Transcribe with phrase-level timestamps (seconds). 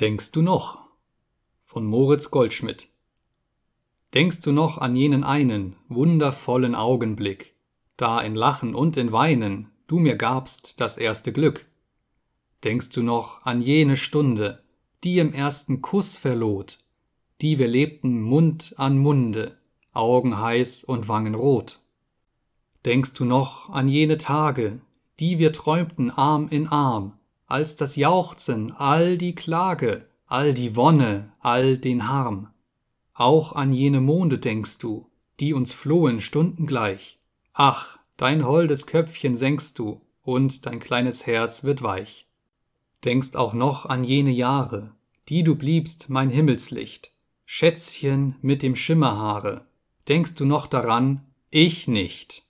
[0.00, 0.78] Denkst du noch?
[1.62, 2.88] von Moritz Goldschmidt.
[4.14, 7.54] Denkst du noch an jenen einen wundervollen Augenblick,
[7.98, 11.66] da in Lachen und in Weinen du mir gabst das erste Glück?
[12.64, 14.64] Denkst du noch an jene Stunde,
[15.04, 16.78] die im ersten Kuss verlot,
[17.42, 19.58] die wir lebten Mund an Munde,
[19.92, 21.78] Augen heiß und Wangen rot?
[22.86, 24.80] Denkst du noch an jene Tage,
[25.20, 27.19] die wir träumten Arm in Arm,
[27.50, 32.48] als das Jauchzen, all die Klage, all die Wonne, all den Harm.
[33.14, 37.18] Auch an jene Monde denkst du, die uns flohen stundengleich.
[37.52, 42.28] Ach, dein holdes Köpfchen senkst du, und dein kleines Herz wird weich.
[43.04, 44.94] Denkst auch noch an jene Jahre,
[45.28, 47.12] die du bliebst mein Himmelslicht,
[47.46, 49.66] Schätzchen mit dem Schimmerhaare,
[50.08, 52.44] denkst du noch daran, ich nicht.